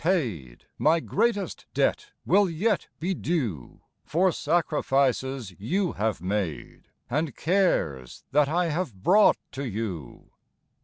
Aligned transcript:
'* 0.01 0.01
7^0 0.01 0.61
My 0.79 0.99
greatest 0.99 1.67
debt 1.75 2.09
will 2.25 2.49
yet 2.49 2.87
be 2.99 3.13
due 3.13 3.81
For 4.03 4.31
sacrifices 4.31 5.53
you 5.59 5.93
bave 5.93 6.19
made 6.19 6.87
And 7.07 7.35
cares 7.35 8.23
that 8.31 8.49
I 8.49 8.69
have 8.69 9.03
brought 9.03 9.37
to 9.51 9.63
you. 9.69 10.31